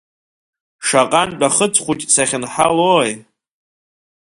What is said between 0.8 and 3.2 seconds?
Шаҟантә ахыц хәыҷ сахьынҳалои?